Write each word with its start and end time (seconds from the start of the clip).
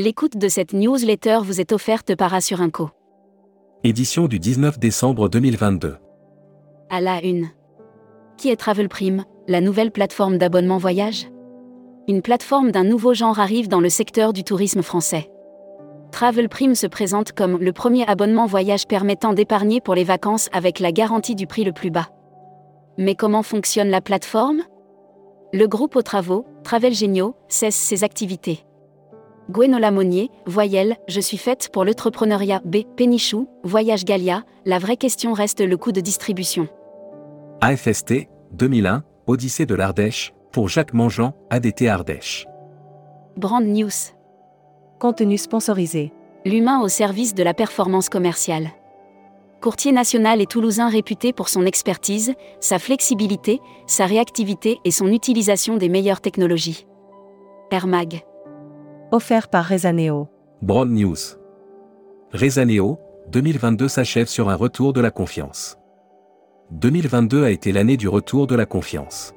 L'écoute 0.00 0.36
de 0.36 0.46
cette 0.46 0.74
newsletter 0.74 1.40
vous 1.42 1.60
est 1.60 1.72
offerte 1.72 2.14
par 2.14 2.32
Assurinco. 2.32 2.90
Édition 3.82 4.28
du 4.28 4.38
19 4.38 4.78
décembre 4.78 5.28
2022. 5.28 5.96
À 6.88 7.00
la 7.00 7.20
une. 7.20 7.48
Qui 8.36 8.50
est 8.50 8.54
Travel 8.54 8.88
Prime, 8.88 9.24
la 9.48 9.60
nouvelle 9.60 9.90
plateforme 9.90 10.38
d'abonnement 10.38 10.78
voyage? 10.78 11.26
Une 12.06 12.22
plateforme 12.22 12.70
d'un 12.70 12.84
nouveau 12.84 13.12
genre 13.12 13.40
arrive 13.40 13.66
dans 13.66 13.80
le 13.80 13.88
secteur 13.88 14.32
du 14.32 14.44
tourisme 14.44 14.82
français. 14.82 15.32
Travel 16.12 16.48
Prime 16.48 16.76
se 16.76 16.86
présente 16.86 17.32
comme 17.32 17.58
le 17.58 17.72
premier 17.72 18.08
abonnement 18.08 18.46
voyage 18.46 18.86
permettant 18.86 19.32
d'épargner 19.32 19.80
pour 19.80 19.96
les 19.96 20.04
vacances 20.04 20.48
avec 20.52 20.78
la 20.78 20.92
garantie 20.92 21.34
du 21.34 21.48
prix 21.48 21.64
le 21.64 21.72
plus 21.72 21.90
bas. 21.90 22.06
Mais 22.98 23.16
comment 23.16 23.42
fonctionne 23.42 23.88
la 23.88 24.00
plateforme? 24.00 24.62
Le 25.52 25.66
groupe 25.66 25.96
aux 25.96 26.02
travaux, 26.02 26.46
Travel 26.62 26.94
Géniaux, 26.94 27.34
cesse 27.48 27.74
ses 27.74 28.04
activités. 28.04 28.64
Gwenola 29.50 29.90
Monnier, 29.90 30.30
Voyelle, 30.44 30.96
je 31.08 31.20
suis 31.20 31.38
faite 31.38 31.70
pour 31.72 31.86
l'entrepreneuriat. 31.86 32.60
B. 32.66 32.78
Pénichou, 32.96 33.48
Voyage 33.64 34.04
Galia, 34.04 34.44
la 34.66 34.78
vraie 34.78 34.98
question 34.98 35.32
reste 35.32 35.62
le 35.62 35.76
coût 35.78 35.90
de 35.90 36.02
distribution. 36.02 36.68
AFST, 37.62 38.28
2001, 38.52 39.04
Odyssée 39.26 39.64
de 39.64 39.74
l'Ardèche, 39.74 40.34
pour 40.52 40.68
Jacques 40.68 40.92
Mangeant, 40.92 41.32
ADT 41.48 41.88
Ardèche. 41.88 42.46
Brand 43.36 43.64
News. 43.64 44.12
Contenu 44.98 45.38
sponsorisé. 45.38 46.12
L'humain 46.44 46.82
au 46.82 46.88
service 46.88 47.34
de 47.34 47.42
la 47.42 47.54
performance 47.54 48.10
commerciale. 48.10 48.68
Courtier 49.62 49.92
national 49.92 50.42
et 50.42 50.46
toulousain 50.46 50.88
réputé 50.88 51.32
pour 51.32 51.48
son 51.48 51.64
expertise, 51.64 52.34
sa 52.60 52.78
flexibilité, 52.78 53.60
sa 53.86 54.04
réactivité 54.04 54.78
et 54.84 54.90
son 54.90 55.08
utilisation 55.08 55.78
des 55.78 55.88
meilleures 55.88 56.20
technologies. 56.20 56.86
Air 57.70 57.86
Mag. 57.86 58.22
Offert 59.10 59.48
par 59.48 59.64
Rezaneo. 59.64 60.28
Broad 60.60 60.90
News. 60.90 61.16
Rezaneo, 62.34 62.98
2022 63.28 63.88
s'achève 63.88 64.26
sur 64.26 64.50
un 64.50 64.54
retour 64.54 64.92
de 64.92 65.00
la 65.00 65.10
confiance. 65.10 65.78
2022 66.72 67.42
a 67.42 67.50
été 67.50 67.72
l'année 67.72 67.96
du 67.96 68.06
retour 68.06 68.46
de 68.46 68.54
la 68.54 68.66
confiance. 68.66 69.32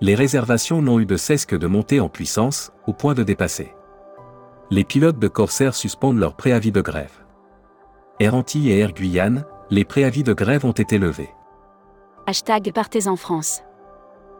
Les 0.00 0.14
réservations 0.14 0.80
n'ont 0.80 0.98
eu 0.98 1.04
de 1.04 1.18
cesse 1.18 1.44
que 1.44 1.56
de 1.56 1.66
monter 1.66 2.00
en 2.00 2.08
puissance, 2.08 2.72
au 2.86 2.94
point 2.94 3.12
de 3.12 3.22
dépasser. 3.22 3.74
Les 4.70 4.84
pilotes 4.84 5.18
de 5.18 5.28
Corsair 5.28 5.74
suspendent 5.74 6.18
leur 6.18 6.34
préavis 6.34 6.72
de 6.72 6.80
grève. 6.80 7.26
Air 8.18 8.34
Antilles 8.34 8.70
et 8.70 8.78
Air 8.78 8.94
Guyane, 8.94 9.44
les 9.68 9.84
préavis 9.84 10.22
de 10.22 10.32
grève 10.32 10.64
ont 10.64 10.72
été 10.72 10.96
levés. 10.96 11.28
Hashtag 12.26 12.72
Partez 12.72 13.08
en 13.08 13.16
France. 13.16 13.62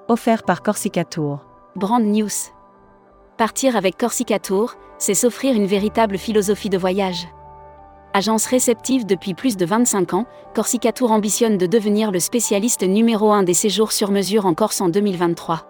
Offert 0.08 0.44
par 0.44 0.62
Corsica 0.62 1.04
Tour. 1.04 1.44
Brand 1.76 2.02
News. 2.02 2.30
Partir 3.40 3.74
avec 3.74 3.96
Corsica 3.96 4.38
Tour, 4.38 4.74
c'est 4.98 5.14
s'offrir 5.14 5.56
une 5.56 5.64
véritable 5.64 6.18
philosophie 6.18 6.68
de 6.68 6.76
voyage. 6.76 7.26
Agence 8.12 8.44
réceptive 8.44 9.06
depuis 9.06 9.32
plus 9.32 9.56
de 9.56 9.64
25 9.64 10.12
ans, 10.12 10.26
Corsica 10.54 10.92
Tour 10.92 11.10
ambitionne 11.10 11.56
de 11.56 11.64
devenir 11.64 12.10
le 12.10 12.20
spécialiste 12.20 12.82
numéro 12.82 13.32
1 13.32 13.44
des 13.44 13.54
séjours 13.54 13.92
sur 13.92 14.10
mesure 14.10 14.44
en 14.44 14.52
Corse 14.52 14.82
en 14.82 14.90
2023. 14.90 15.62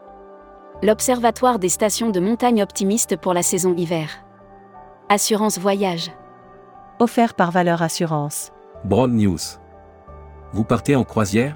L'Observatoire 0.82 1.60
des 1.60 1.68
stations 1.68 2.10
de 2.10 2.18
montagne 2.18 2.60
optimiste 2.60 3.16
pour 3.16 3.34
la 3.34 3.44
saison 3.44 3.72
hiver. 3.76 4.24
Assurance 5.08 5.60
voyage. 5.60 6.10
Offert 6.98 7.34
par 7.34 7.52
Valeur 7.52 7.82
Assurance. 7.82 8.50
Broad 8.84 9.12
News. 9.12 9.38
Vous 10.52 10.64
partez 10.64 10.96
en 10.96 11.04
croisière? 11.04 11.54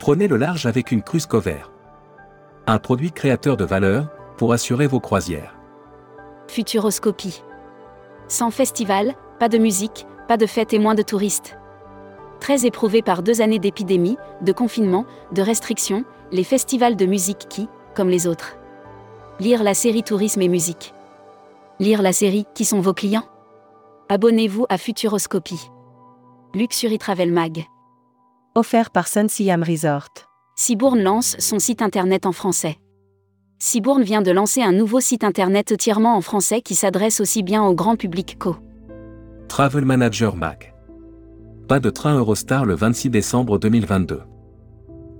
Prenez 0.00 0.26
le 0.26 0.38
large 0.38 0.66
avec 0.66 0.90
une 0.90 1.02
cruise 1.04 1.26
cover. 1.26 1.62
Un 2.66 2.80
produit 2.80 3.12
créateur 3.12 3.56
de 3.56 3.64
valeur 3.64 4.08
pour 4.36 4.52
assurer 4.52 4.86
vos 4.86 5.00
croisières. 5.00 5.56
Futuroscopie. 6.48 7.42
Sans 8.28 8.50
festival, 8.50 9.14
pas 9.38 9.48
de 9.48 9.58
musique, 9.58 10.06
pas 10.28 10.36
de 10.36 10.46
fête 10.46 10.72
et 10.72 10.78
moins 10.78 10.94
de 10.94 11.02
touristes. 11.02 11.56
Très 12.40 12.66
éprouvés 12.66 13.02
par 13.02 13.22
deux 13.22 13.40
années 13.40 13.58
d'épidémie, 13.58 14.18
de 14.42 14.52
confinement, 14.52 15.06
de 15.32 15.42
restrictions, 15.42 16.04
les 16.30 16.44
festivals 16.44 16.96
de 16.96 17.06
musique 17.06 17.46
qui, 17.48 17.68
comme 17.94 18.08
les 18.08 18.26
autres. 18.26 18.56
Lire 19.40 19.62
la 19.62 19.74
série 19.74 20.02
Tourisme 20.02 20.42
et 20.42 20.48
musique. 20.48 20.94
Lire 21.80 22.02
la 22.02 22.12
série 22.12 22.46
Qui 22.54 22.64
sont 22.64 22.80
vos 22.80 22.94
clients? 22.94 23.24
Abonnez-vous 24.08 24.66
à 24.68 24.78
Futuroscopie. 24.78 25.70
Luxury 26.54 26.98
Travel 26.98 27.32
Mag. 27.32 27.64
Offert 28.54 28.90
par 28.90 29.08
Sun 29.08 29.28
Siam 29.28 29.62
Resort. 29.62 30.08
Cibourne 30.54 31.02
lance 31.02 31.36
son 31.40 31.58
site 31.58 31.82
internet 31.82 32.26
en 32.26 32.32
français. 32.32 32.78
Cibourne 33.64 34.02
vient 34.02 34.20
de 34.20 34.30
lancer 34.30 34.60
un 34.60 34.72
nouveau 34.72 35.00
site 35.00 35.24
internet 35.24 35.72
entièrement 35.72 36.18
en 36.18 36.20
français 36.20 36.60
qui 36.60 36.74
s'adresse 36.74 37.18
aussi 37.20 37.42
bien 37.42 37.64
au 37.64 37.72
grand 37.72 37.96
public 37.96 38.36
qu'au 38.38 38.56
Travel 39.48 39.86
Manager 39.86 40.36
Mag. 40.36 40.74
Pas 41.66 41.80
de 41.80 41.88
train 41.88 42.14
Eurostar 42.18 42.66
le 42.66 42.74
26 42.74 43.08
décembre 43.08 43.58
2022. 43.58 44.20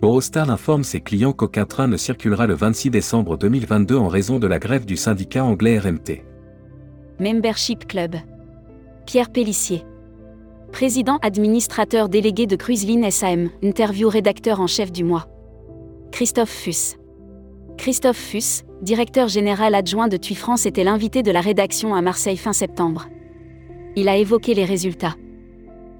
Eurostar 0.02 0.50
informe 0.50 0.84
ses 0.84 1.00
clients 1.00 1.32
qu'aucun 1.32 1.64
train 1.64 1.86
ne 1.86 1.96
circulera 1.96 2.46
le 2.46 2.52
26 2.52 2.90
décembre 2.90 3.38
2022 3.38 3.96
en 3.96 4.08
raison 4.08 4.38
de 4.38 4.46
la 4.46 4.58
grève 4.58 4.84
du 4.84 4.98
syndicat 4.98 5.42
anglais 5.42 5.78
RMT. 5.78 6.22
Membership 7.20 7.86
Club. 7.86 8.14
Pierre 9.06 9.30
Pellissier. 9.30 9.84
Président 10.70 11.16
administrateur 11.22 12.10
délégué 12.10 12.46
de 12.46 12.56
Cruiseline 12.56 13.10
SAM, 13.10 13.48
interview 13.62 14.10
rédacteur 14.10 14.60
en 14.60 14.66
chef 14.66 14.92
du 14.92 15.02
mois. 15.02 15.28
Christophe 16.12 16.50
Fuss. 16.50 16.98
Christophe 17.84 18.16
Fuss, 18.16 18.62
directeur 18.80 19.28
général 19.28 19.74
adjoint 19.74 20.08
de 20.08 20.16
TUI 20.16 20.34
France, 20.34 20.64
était 20.64 20.84
l'invité 20.84 21.22
de 21.22 21.30
la 21.30 21.42
rédaction 21.42 21.94
à 21.94 22.00
Marseille 22.00 22.38
fin 22.38 22.54
septembre. 22.54 23.08
Il 23.94 24.08
a 24.08 24.16
évoqué 24.16 24.54
les 24.54 24.64
résultats. 24.64 25.16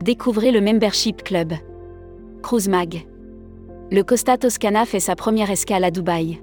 Découvrez 0.03 0.51
le 0.51 0.63
Membership 0.63 1.23
Club. 1.23 1.53
Cruise 2.43 2.71
Mag. 2.71 3.07
Le 3.93 4.03
Costa 4.03 4.39
Toscana 4.39 4.87
fait 4.87 4.99
sa 4.99 5.15
première 5.15 5.51
escale 5.51 5.85
à 5.85 5.91
Dubaï. 5.91 6.41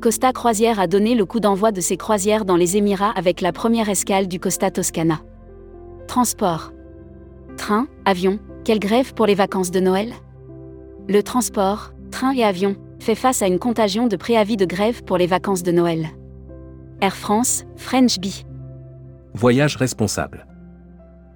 Costa 0.00 0.32
Croisière 0.32 0.80
a 0.80 0.86
donné 0.86 1.14
le 1.14 1.26
coup 1.26 1.40
d'envoi 1.40 1.70
de 1.70 1.82
ses 1.82 1.98
croisières 1.98 2.46
dans 2.46 2.56
les 2.56 2.78
Émirats 2.78 3.12
avec 3.16 3.42
la 3.42 3.52
première 3.52 3.90
escale 3.90 4.28
du 4.28 4.40
Costa 4.40 4.70
Toscana. 4.70 5.20
Transport. 6.08 6.72
Train, 7.58 7.86
avion, 8.06 8.38
quelle 8.64 8.80
grève 8.80 9.12
pour 9.12 9.26
les 9.26 9.34
vacances 9.34 9.70
de 9.70 9.80
Noël? 9.80 10.14
Le 11.06 11.22
transport, 11.22 11.92
train 12.10 12.32
et 12.32 12.44
avion, 12.44 12.76
fait 13.04 13.14
face 13.14 13.42
à 13.42 13.46
une 13.46 13.58
contagion 13.58 14.06
de 14.06 14.16
préavis 14.16 14.56
de 14.56 14.64
grève 14.64 15.04
pour 15.04 15.18
les 15.18 15.26
vacances 15.26 15.62
de 15.62 15.70
Noël. 15.70 16.08
Air 17.02 17.14
France, 17.14 17.64
French 17.76 18.18
Bee. 18.18 18.46
Voyage 19.34 19.76
responsable. 19.76 20.46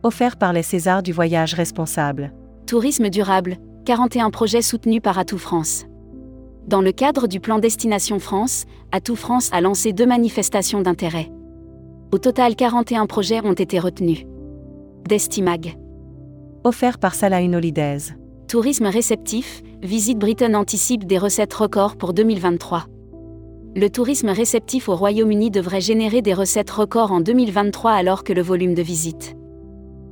Offert 0.02 0.38
par 0.38 0.54
les 0.54 0.62
Césars 0.62 1.02
du 1.02 1.12
voyage 1.12 1.52
responsable. 1.52 2.32
Tourisme 2.66 3.10
durable, 3.10 3.58
41 3.84 4.30
projets 4.30 4.62
soutenus 4.62 5.02
par 5.02 5.18
Atout 5.18 5.38
France. 5.38 5.84
Dans 6.66 6.80
le 6.80 6.92
cadre 6.92 7.26
du 7.26 7.38
plan 7.38 7.58
Destination 7.58 8.18
France, 8.18 8.64
Atout 8.90 9.16
France 9.16 9.50
a 9.52 9.60
lancé 9.60 9.92
deux 9.92 10.06
manifestations 10.06 10.80
d'intérêt. 10.80 11.30
Au 12.12 12.18
total, 12.18 12.56
41 12.56 13.06
projets 13.06 13.44
ont 13.44 13.52
été 13.52 13.78
retenus. 13.78 14.24
Destimag. 15.06 15.76
Offert 16.64 16.98
par 16.98 17.14
Salah 17.14 17.42
Holidays. 17.42 18.17
Tourisme 18.48 18.86
réceptif, 18.86 19.62
Visite 19.82 20.18
Britain 20.18 20.54
anticipe 20.54 21.04
des 21.04 21.18
recettes 21.18 21.52
records 21.52 21.96
pour 21.96 22.14
2023. 22.14 22.86
Le 23.76 23.88
tourisme 23.88 24.30
réceptif 24.30 24.88
au 24.88 24.96
Royaume-Uni 24.96 25.50
devrait 25.50 25.82
générer 25.82 26.22
des 26.22 26.32
recettes 26.32 26.70
records 26.70 27.12
en 27.12 27.20
2023 27.20 27.92
alors 27.92 28.24
que 28.24 28.32
le 28.32 28.40
volume 28.40 28.72
de 28.72 28.80
visites. 28.80 29.36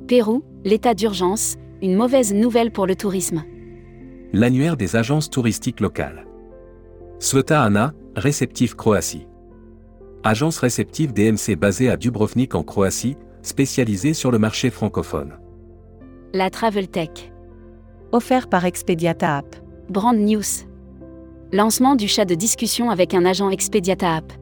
Pérou, 0.06 0.44
l'état 0.66 0.92
d'urgence, 0.92 1.56
une 1.80 1.96
mauvaise 1.96 2.34
nouvelle 2.34 2.72
pour 2.72 2.86
le 2.86 2.94
tourisme. 2.94 3.42
L'annuaire 4.34 4.76
des 4.76 4.96
agences 4.96 5.30
touristiques 5.30 5.80
locales. 5.80 6.26
Sveta 7.18 7.62
Ana, 7.62 7.94
réceptif 8.16 8.74
Croatie. 8.74 9.26
Agence 10.24 10.58
réceptive 10.58 11.14
DMC 11.14 11.56
basée 11.56 11.88
à 11.88 11.96
Dubrovnik 11.96 12.54
en 12.54 12.62
Croatie, 12.62 13.16
spécialisée 13.40 14.12
sur 14.12 14.30
le 14.30 14.38
marché 14.38 14.68
francophone. 14.68 15.38
La 16.34 16.50
Travel 16.50 16.88
Tech. 16.88 17.32
Offert 18.12 18.46
par 18.46 18.64
Expediata 18.64 19.38
App. 19.38 19.56
Brand 19.88 20.16
News. 20.16 20.64
Lancement 21.52 21.96
du 21.96 22.06
chat 22.06 22.24
de 22.24 22.36
discussion 22.36 22.88
avec 22.90 23.14
un 23.14 23.24
agent 23.24 23.50
Expediata 23.50 24.14
App. 24.14 24.32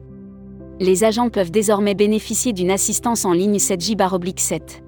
Les 0.79 1.03
agents 1.03 1.29
peuvent 1.29 1.49
désormais 1.49 1.95
bénéficier 1.95 2.53
d'une 2.53 2.69
assistance 2.69 3.25
en 3.25 3.33
ligne 3.33 3.57
7J-7. 3.57 4.83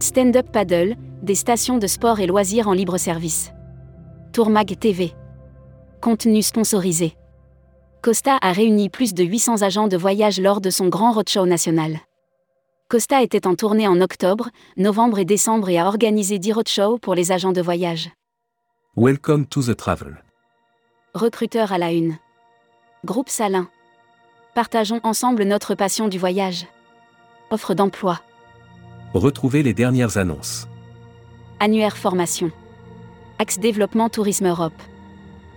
Stand-up 0.00 0.50
paddle, 0.50 0.96
des 1.22 1.36
stations 1.36 1.78
de 1.78 1.86
sport 1.86 2.18
et 2.18 2.26
loisirs 2.26 2.66
en 2.66 2.72
libre 2.72 2.98
service. 2.98 3.52
Tourmag 4.32 4.76
TV. 4.80 5.12
Contenu 6.00 6.42
sponsorisé. 6.42 7.14
Costa 8.02 8.36
a 8.42 8.50
réuni 8.50 8.88
plus 8.88 9.14
de 9.14 9.22
800 9.22 9.62
agents 9.62 9.86
de 9.86 9.96
voyage 9.96 10.40
lors 10.40 10.60
de 10.60 10.70
son 10.70 10.88
grand 10.88 11.12
roadshow 11.12 11.46
national. 11.46 12.00
Costa 12.92 13.22
était 13.22 13.46
en 13.46 13.54
tournée 13.54 13.88
en 13.88 14.02
octobre, 14.02 14.50
novembre 14.76 15.18
et 15.18 15.24
décembre 15.24 15.70
et 15.70 15.78
a 15.78 15.86
organisé 15.86 16.38
10 16.38 16.52
roadshows 16.52 16.98
pour 16.98 17.14
les 17.14 17.32
agents 17.32 17.52
de 17.52 17.62
voyage. 17.62 18.10
Welcome 18.98 19.46
to 19.46 19.62
the 19.62 19.74
travel. 19.74 20.22
Recruteur 21.14 21.72
à 21.72 21.78
la 21.78 21.90
une. 21.90 22.18
Groupe 23.06 23.30
Salin. 23.30 23.66
Partageons 24.54 25.00
ensemble 25.04 25.44
notre 25.44 25.74
passion 25.74 26.08
du 26.08 26.18
voyage. 26.18 26.66
Offre 27.50 27.72
d'emploi. 27.72 28.20
Retrouvez 29.14 29.62
les 29.62 29.72
dernières 29.72 30.18
annonces. 30.18 30.68
Annuaire 31.60 31.96
formation. 31.96 32.50
Axe 33.38 33.58
développement 33.58 34.10
Tourisme 34.10 34.48
Europe. 34.48 34.82